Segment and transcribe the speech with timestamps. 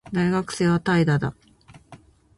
[0.13, 1.35] 大学生は怠惰だ